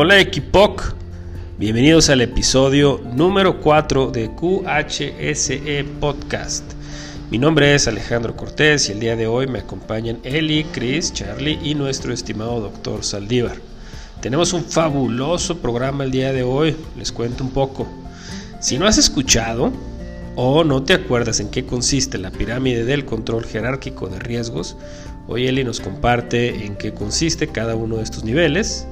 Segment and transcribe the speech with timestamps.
[0.00, 0.94] Hola Equipoc,
[1.58, 6.62] bienvenidos al episodio número 4 de QHSE Podcast.
[7.32, 11.58] Mi nombre es Alejandro Cortés y el día de hoy me acompañan Eli, Chris, Charlie
[11.64, 13.56] y nuestro estimado doctor Saldívar.
[14.20, 17.88] Tenemos un fabuloso programa el día de hoy, les cuento un poco.
[18.60, 19.72] Si no has escuchado
[20.36, 24.76] o no te acuerdas en qué consiste la pirámide del control jerárquico de riesgos,
[25.26, 28.86] hoy Eli nos comparte en qué consiste cada uno de estos niveles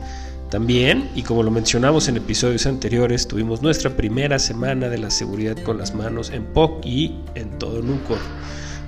[0.50, 5.56] también, y como lo mencionamos en episodios anteriores, tuvimos nuestra primera semana de la seguridad
[5.64, 8.18] con las manos en POC y en todo Nucor,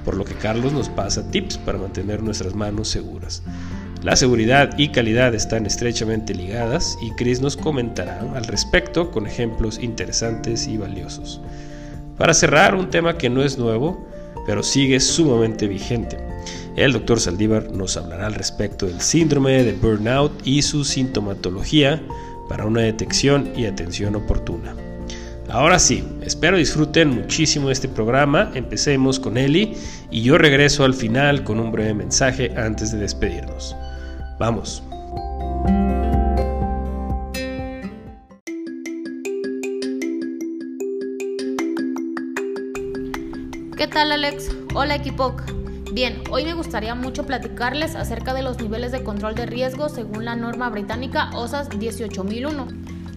[0.04, 3.42] por lo que Carlos nos pasa tips para mantener nuestras manos seguras.
[4.04, 9.80] La seguridad y calidad están estrechamente ligadas y Chris nos comentará al respecto con ejemplos
[9.80, 11.40] interesantes y valiosos.
[12.16, 14.06] Para cerrar, un tema que no es nuevo,
[14.46, 16.27] pero sigue sumamente vigente
[16.84, 22.00] el doctor Saldívar nos hablará al respecto del síndrome de burnout y su sintomatología
[22.48, 24.74] para una detección y atención oportuna.
[25.48, 28.52] Ahora sí, espero disfruten muchísimo este programa.
[28.54, 29.74] Empecemos con Eli
[30.10, 33.74] y yo regreso al final con un breve mensaje antes de despedirnos.
[34.38, 34.82] Vamos.
[43.76, 44.50] ¿Qué tal Alex?
[44.74, 45.57] Hola Equipoc.
[45.92, 50.26] Bien, hoy me gustaría mucho platicarles acerca de los niveles de control de riesgo según
[50.26, 52.68] la norma británica OSAS 18001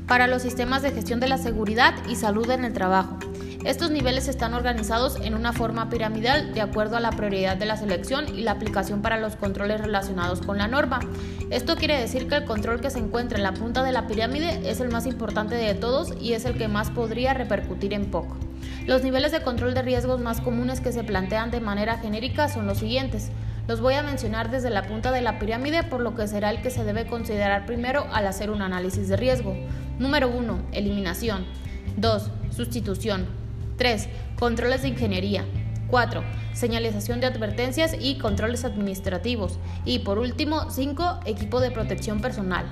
[0.07, 3.17] para los sistemas de gestión de la seguridad y salud en el trabajo.
[3.65, 7.75] Estos niveles están organizados en una forma piramidal de acuerdo a la prioridad de la
[7.75, 11.01] selección y la aplicación para los controles relacionados con la norma.
[11.49, 14.61] Esto quiere decir que el control que se encuentra en la punta de la pirámide
[14.69, 18.37] es el más importante de todos y es el que más podría repercutir en poco.
[18.87, 22.65] Los niveles de control de riesgos más comunes que se plantean de manera genérica son
[22.65, 23.31] los siguientes.
[23.67, 26.61] Los voy a mencionar desde la punta de la pirámide, por lo que será el
[26.61, 29.55] que se debe considerar primero al hacer un análisis de riesgo.
[29.99, 30.59] Número 1.
[30.71, 31.45] Eliminación.
[31.97, 32.31] 2.
[32.49, 33.27] Sustitución.
[33.77, 34.09] 3.
[34.39, 35.45] Controles de ingeniería.
[35.87, 36.23] 4.
[36.53, 39.59] Señalización de advertencias y controles administrativos.
[39.85, 41.19] Y por último, 5.
[41.25, 42.65] Equipo de protección personal.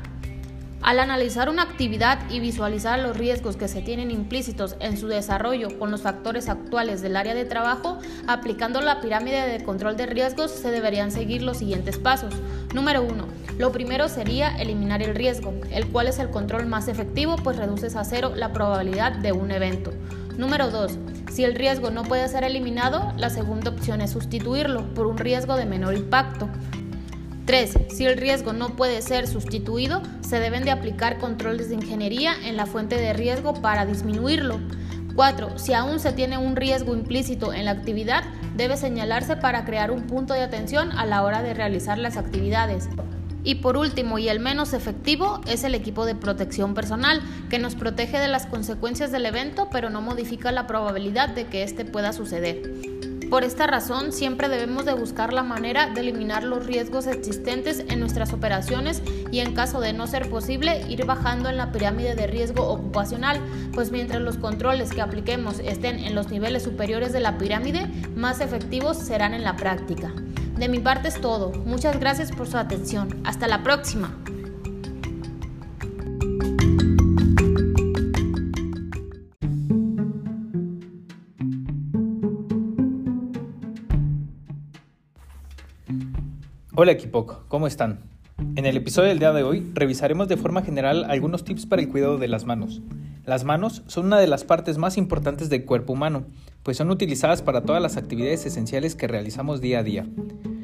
[0.81, 5.77] Al analizar una actividad y visualizar los riesgos que se tienen implícitos en su desarrollo
[5.77, 10.51] con los factores actuales del área de trabajo, aplicando la pirámide de control de riesgos
[10.51, 12.33] se deberían seguir los siguientes pasos.
[12.73, 13.25] Número 1.
[13.57, 17.97] Lo primero sería eliminar el riesgo, el cual es el control más efectivo pues reduces
[17.97, 19.91] a cero la probabilidad de un evento.
[20.37, 20.97] Número 2.
[21.29, 25.57] Si el riesgo no puede ser eliminado, la segunda opción es sustituirlo por un riesgo
[25.57, 26.47] de menor impacto.
[27.49, 27.79] 3.
[27.89, 32.55] Si el riesgo no puede ser sustituido, se deben de aplicar controles de ingeniería en
[32.55, 34.59] la fuente de riesgo para disminuirlo.
[35.15, 35.57] 4.
[35.57, 38.23] Si aún se tiene un riesgo implícito en la actividad,
[38.55, 42.87] debe señalarse para crear un punto de atención a la hora de realizar las actividades.
[43.43, 47.73] Y por último y el menos efectivo es el equipo de protección personal, que nos
[47.73, 52.13] protege de las consecuencias del evento pero no modifica la probabilidad de que éste pueda
[52.13, 52.98] suceder.
[53.29, 57.99] Por esta razón, siempre debemos de buscar la manera de eliminar los riesgos existentes en
[57.99, 62.25] nuestras operaciones y en caso de no ser posible, ir bajando en la pirámide de
[62.25, 63.39] riesgo ocupacional,
[63.73, 68.41] pues mientras los controles que apliquemos estén en los niveles superiores de la pirámide, más
[68.41, 70.11] efectivos serán en la práctica.
[70.57, 71.51] De mi parte es todo.
[71.65, 73.21] Muchas gracias por su atención.
[73.23, 74.11] Hasta la próxima.
[86.75, 87.99] Hola equipo, ¿cómo están?
[88.55, 91.89] En el episodio del día de hoy revisaremos de forma general algunos tips para el
[91.89, 92.81] cuidado de las manos.
[93.25, 96.23] Las manos son una de las partes más importantes del cuerpo humano,
[96.63, 100.05] pues son utilizadas para todas las actividades esenciales que realizamos día a día.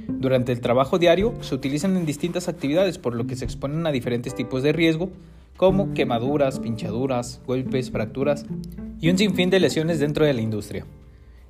[0.08, 3.92] Durante el trabajo diario se utilizan en distintas actividades por lo que se exponen a
[3.92, 5.10] diferentes tipos de riesgo,
[5.58, 8.46] como quemaduras, pinchaduras, golpes, fracturas
[9.02, 10.86] y un sinfín de lesiones dentro de la industria.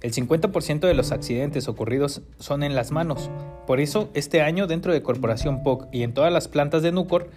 [0.06, 3.32] El 50% de los accidentes ocurridos son en las manos.
[3.66, 7.32] Por eso, este año dentro de Corporación POC y en todas las plantas de Nucor,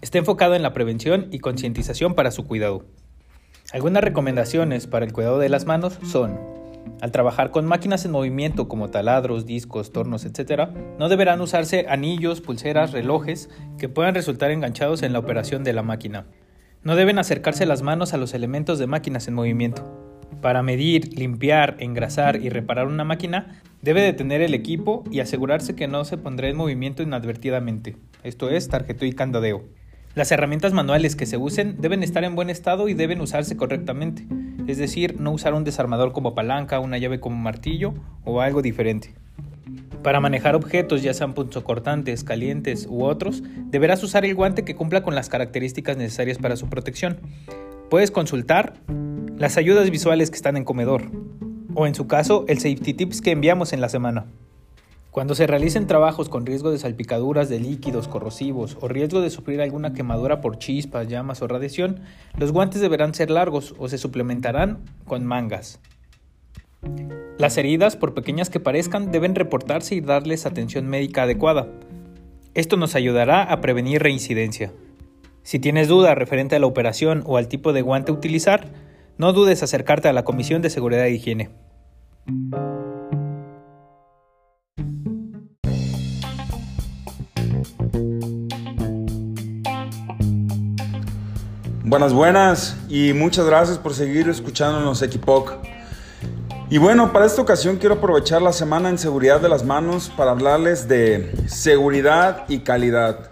[0.00, 2.84] está enfocado en la prevención y concientización para su cuidado.
[3.72, 6.40] Algunas recomendaciones para el cuidado de las manos son,
[7.00, 12.40] al trabajar con máquinas en movimiento como taladros, discos, tornos, etc., no deberán usarse anillos,
[12.40, 16.26] pulseras, relojes que puedan resultar enganchados en la operación de la máquina.
[16.82, 20.03] No deben acercarse las manos a los elementos de máquinas en movimiento.
[20.44, 25.88] Para medir, limpiar, engrasar y reparar una máquina, debe detener el equipo y asegurarse que
[25.88, 29.64] no se pondrá en movimiento inadvertidamente, esto es, tarjeteo y candadeo.
[30.14, 34.26] Las herramientas manuales que se usen deben estar en buen estado y deben usarse correctamente,
[34.66, 37.94] es decir, no usar un desarmador como palanca, una llave como martillo
[38.24, 39.14] o algo diferente.
[40.02, 45.02] Para manejar objetos, ya sean punzocortantes, calientes u otros, deberás usar el guante que cumpla
[45.02, 47.16] con las características necesarias para su protección.
[47.88, 48.74] Puedes consultar
[49.44, 51.10] las ayudas visuales que están en comedor,
[51.74, 54.24] o en su caso, el safety tips que enviamos en la semana.
[55.10, 59.60] Cuando se realicen trabajos con riesgo de salpicaduras de líquidos corrosivos o riesgo de sufrir
[59.60, 62.00] alguna quemadura por chispas, llamas o radiación,
[62.38, 65.78] los guantes deberán ser largos o se suplementarán con mangas.
[67.36, 71.68] Las heridas, por pequeñas que parezcan, deben reportarse y darles atención médica adecuada.
[72.54, 74.72] Esto nos ayudará a prevenir reincidencia.
[75.42, 78.83] Si tienes duda referente a la operación o al tipo de guante a utilizar,
[79.18, 81.50] no dudes acercarte a la Comisión de Seguridad e Higiene.
[91.86, 95.52] Buenas, buenas y muchas gracias por seguir escuchándonos Equipoc.
[96.70, 100.32] Y bueno, para esta ocasión quiero aprovechar la semana en seguridad de las manos para
[100.32, 103.30] hablarles de seguridad y calidad.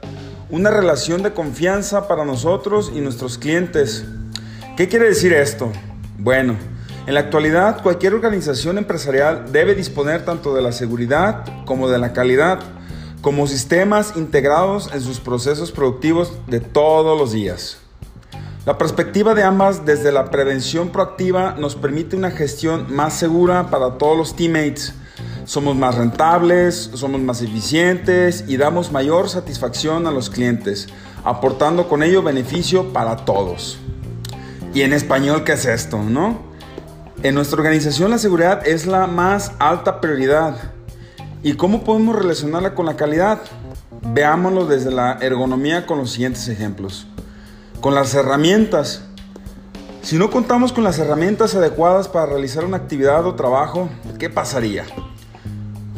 [0.50, 4.04] Una relación de confianza para nosotros y nuestros clientes.
[4.82, 5.70] ¿Qué quiere decir esto?
[6.18, 6.56] Bueno,
[7.06, 12.12] en la actualidad cualquier organización empresarial debe disponer tanto de la seguridad como de la
[12.12, 12.58] calidad
[13.20, 17.78] como sistemas integrados en sus procesos productivos de todos los días.
[18.66, 23.98] La perspectiva de ambas desde la prevención proactiva nos permite una gestión más segura para
[23.98, 24.94] todos los teammates.
[25.44, 30.88] Somos más rentables, somos más eficientes y damos mayor satisfacción a los clientes,
[31.22, 33.78] aportando con ello beneficio para todos.
[34.74, 36.40] Y en español, ¿qué es esto, no?
[37.22, 40.56] En nuestra organización la seguridad es la más alta prioridad.
[41.42, 43.40] ¿Y cómo podemos relacionarla con la calidad?
[44.02, 47.06] Veámoslo desde la ergonomía con los siguientes ejemplos
[47.82, 49.02] con las herramientas.
[50.02, 53.90] Si no contamos con las herramientas adecuadas para realizar una actividad o trabajo,
[54.20, 54.84] ¿qué pasaría?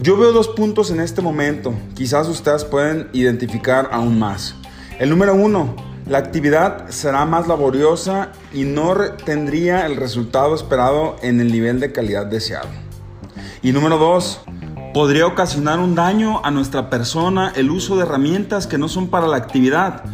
[0.00, 4.54] Yo veo dos puntos en este momento, quizás ustedes pueden identificar aún más.
[4.98, 5.76] El número uno,
[6.06, 11.92] la actividad será más laboriosa y no tendría el resultado esperado en el nivel de
[11.92, 12.68] calidad deseado.
[13.62, 14.40] Y número dos,
[14.92, 19.26] podría ocasionar un daño a nuestra persona el uso de herramientas que no son para
[19.26, 20.04] la actividad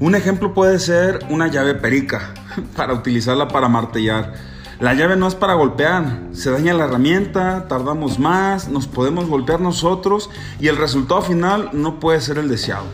[0.00, 2.32] un ejemplo puede ser una llave perica,
[2.76, 4.32] para utilizarla para martellar.
[4.78, 9.60] La llave no es para golpear, se daña la herramienta, tardamos más, nos podemos golpear
[9.60, 10.30] nosotros
[10.60, 12.84] y el resultado final no puede ser el deseado.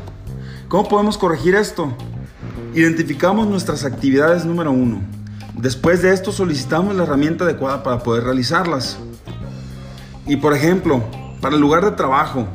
[0.68, 1.92] ¿Cómo podemos corregir esto?
[2.74, 5.00] Identificamos nuestras actividades número uno.
[5.56, 8.98] Después de esto solicitamos la herramienta adecuada para poder realizarlas.
[10.26, 11.04] Y por ejemplo,
[11.40, 12.48] para el lugar de trabajo,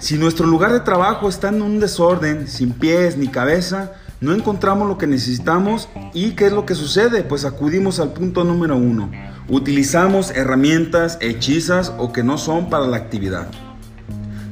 [0.00, 4.88] si nuestro lugar de trabajo está en un desorden, sin pies ni cabeza, no encontramos
[4.88, 7.22] lo que necesitamos y ¿qué es lo que sucede?
[7.22, 9.12] Pues acudimos al punto número uno.
[9.48, 13.46] Utilizamos herramientas hechizas o que no son para la actividad.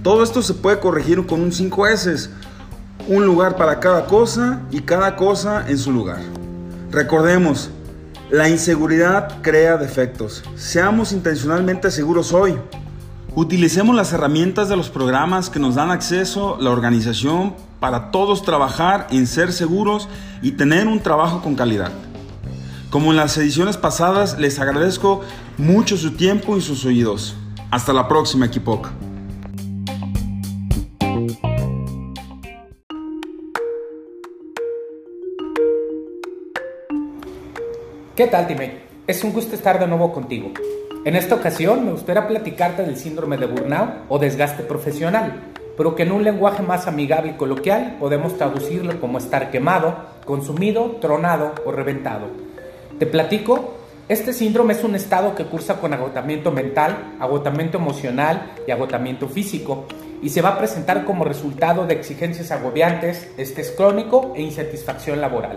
[0.05, 2.31] Todo esto se puede corregir con un 5S.
[3.09, 6.21] Un lugar para cada cosa y cada cosa en su lugar.
[6.91, 7.71] Recordemos,
[8.31, 10.45] la inseguridad crea defectos.
[10.55, 12.57] Seamos intencionalmente seguros hoy.
[13.35, 19.09] Utilicemos las herramientas de los programas que nos dan acceso la organización para todos trabajar
[19.11, 20.09] en ser seguros
[20.41, 21.91] y tener un trabajo con calidad.
[22.91, 25.23] Como en las ediciones pasadas, les agradezco
[25.59, 27.35] mucho su tiempo y sus oídos.
[27.71, 28.91] Hasta la próxima, Equipoc.
[38.23, 38.71] ¿Qué tal, Time?
[39.05, 40.53] Es un gusto estar de nuevo contigo.
[41.05, 45.41] En esta ocasión me gustaría platicarte del síndrome de burnout o desgaste profesional,
[45.77, 50.99] pero que en un lenguaje más amigable y coloquial podemos traducirlo como estar quemado, consumido,
[51.01, 52.29] tronado o reventado.
[52.97, 53.75] Te platico,
[54.09, 59.87] este síndrome es un estado que cursa con agotamiento mental, agotamiento emocional y agotamiento físico
[60.23, 65.57] y se va a presentar como resultado de exigencias agobiantes, estrés crónico e insatisfacción laboral.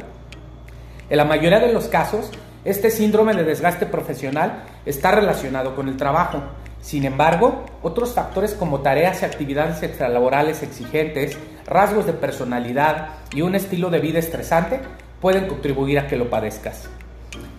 [1.07, 2.31] En la mayoría de los casos,
[2.65, 6.41] este síndrome de desgaste profesional está relacionado con el trabajo.
[6.81, 13.53] Sin embargo, otros factores como tareas y actividades extralaborales exigentes, rasgos de personalidad y un
[13.53, 14.79] estilo de vida estresante
[15.21, 16.89] pueden contribuir a que lo padezcas.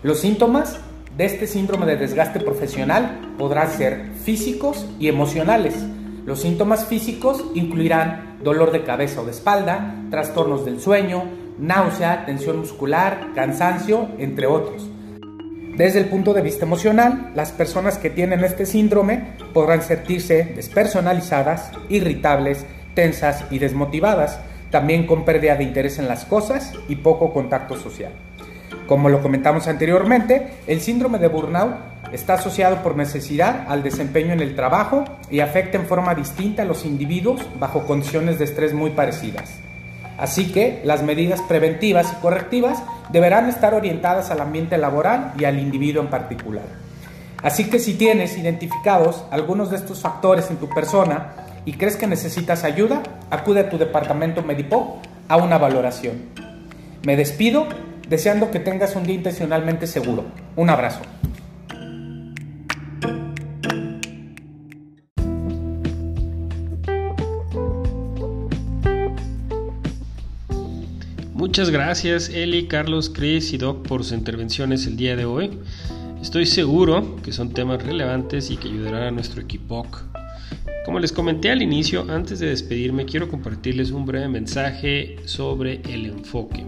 [0.02, 0.80] Los síntomas
[1.16, 5.74] de este síndrome de desgaste profesional podrán ser físicos y emocionales.
[6.24, 11.24] Los síntomas físicos incluirán dolor de cabeza o de espalda, trastornos del sueño,
[11.58, 14.88] náusea, tensión muscular, cansancio, entre otros.
[15.76, 21.70] Desde el punto de vista emocional, las personas que tienen este síndrome podrán sentirse despersonalizadas,
[21.90, 22.64] irritables,
[22.94, 24.40] tensas y desmotivadas,
[24.70, 28.12] también con pérdida de interés en las cosas y poco contacto social.
[28.86, 31.76] Como lo comentamos anteriormente, el síndrome de burnout
[32.12, 36.64] Está asociado por necesidad al desempeño en el trabajo y afecta en forma distinta a
[36.64, 39.58] los individuos bajo condiciones de estrés muy parecidas.
[40.16, 45.58] Así que las medidas preventivas y correctivas deberán estar orientadas al ambiente laboral y al
[45.58, 46.64] individuo en particular.
[47.42, 51.32] Así que si tienes identificados algunos de estos factores en tu persona
[51.64, 56.22] y crees que necesitas ayuda, acude a tu departamento Medipo a una valoración.
[57.04, 57.66] Me despido
[58.08, 60.24] deseando que tengas un día intencionalmente seguro.
[60.56, 61.00] Un abrazo.
[71.56, 75.52] Muchas gracias Eli, Carlos, Chris y Doc por sus intervenciones el día de hoy.
[76.20, 79.86] Estoy seguro que son temas relevantes y que ayudarán a nuestro equipo.
[80.84, 86.04] Como les comenté al inicio, antes de despedirme quiero compartirles un breve mensaje sobre el
[86.04, 86.62] enfoque.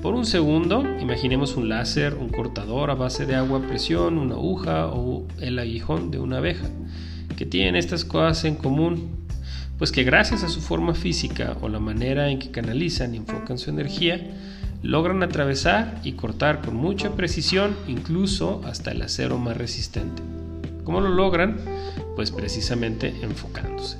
[0.00, 4.36] Por un segundo, imaginemos un láser, un cortador a base de agua a presión, una
[4.36, 6.70] aguja o el aguijón de una abeja,
[7.36, 9.27] que tienen estas cosas en común
[9.78, 13.58] pues que gracias a su forma física o la manera en que canalizan y enfocan
[13.58, 14.20] su energía,
[14.82, 20.22] logran atravesar y cortar con mucha precisión incluso hasta el acero más resistente.
[20.84, 21.58] ¿Cómo lo logran?
[22.16, 23.98] Pues precisamente enfocándose.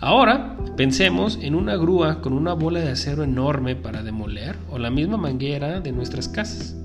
[0.00, 4.90] Ahora pensemos en una grúa con una bola de acero enorme para demoler o la
[4.90, 6.76] misma manguera de nuestras casas.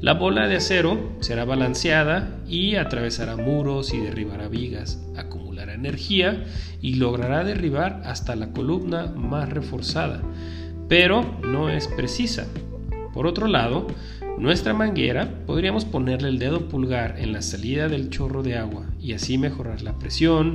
[0.00, 4.98] La bola de acero será balanceada y atravesará muros y derribará vigas,
[5.80, 6.44] energía
[6.80, 10.22] y logrará derribar hasta la columna más reforzada,
[10.88, 12.46] pero no es precisa.
[13.12, 13.88] Por otro lado,
[14.38, 19.12] nuestra manguera podríamos ponerle el dedo pulgar en la salida del chorro de agua y
[19.12, 20.54] así mejorar la presión,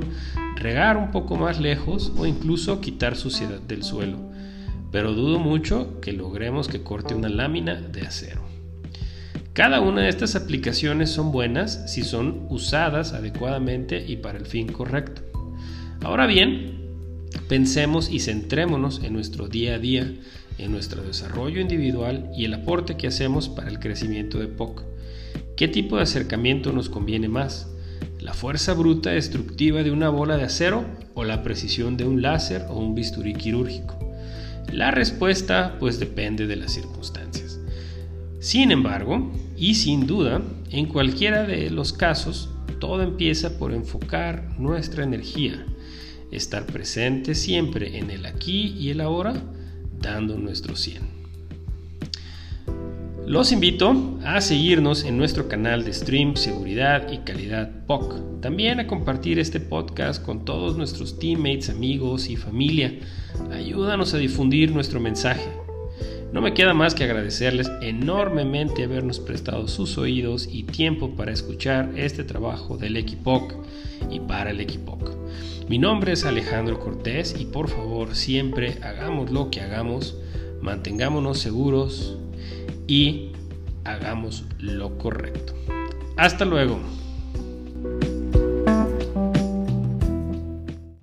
[0.56, 4.18] regar un poco más lejos o incluso quitar suciedad del suelo,
[4.90, 8.55] pero dudo mucho que logremos que corte una lámina de acero.
[9.56, 14.70] Cada una de estas aplicaciones son buenas si son usadas adecuadamente y para el fin
[14.70, 15.22] correcto.
[16.02, 16.74] Ahora bien,
[17.48, 20.12] pensemos y centrémonos en nuestro día a día,
[20.58, 24.84] en nuestro desarrollo individual y el aporte que hacemos para el crecimiento de POC.
[25.56, 27.66] ¿Qué tipo de acercamiento nos conviene más?
[28.20, 30.84] ¿La fuerza bruta destructiva de una bola de acero
[31.14, 33.98] o la precisión de un láser o un bisturí quirúrgico?
[34.70, 37.58] La respuesta pues depende de las circunstancias.
[38.38, 45.04] Sin embargo, y sin duda, en cualquiera de los casos, todo empieza por enfocar nuestra
[45.04, 45.64] energía,
[46.30, 49.34] estar presente siempre en el aquí y el ahora,
[50.00, 51.16] dando nuestro 100.
[53.26, 58.40] Los invito a seguirnos en nuestro canal de stream Seguridad y Calidad POC.
[58.40, 62.94] También a compartir este podcast con todos nuestros teammates, amigos y familia.
[63.50, 65.65] Ayúdanos a difundir nuestro mensaje.
[66.36, 71.90] No me queda más que agradecerles enormemente habernos prestado sus oídos y tiempo para escuchar
[71.96, 73.54] este trabajo del Equipoc
[74.10, 75.12] y para el Equipoc.
[75.70, 80.18] Mi nombre es Alejandro Cortés y por favor siempre hagamos lo que hagamos,
[80.60, 82.18] mantengámonos seguros
[82.86, 83.32] y
[83.84, 85.54] hagamos lo correcto.
[86.18, 86.78] Hasta luego.